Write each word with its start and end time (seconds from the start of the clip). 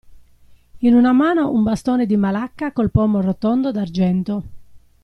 In 0.79 0.95
una 0.95 1.11
mano 1.11 1.51
un 1.51 1.61
bastone 1.61 2.07
di 2.07 2.17
malacca 2.17 2.71
col 2.71 2.89
pomo 2.89 3.21
rotondo 3.21 3.71
d'argento. 3.71 4.43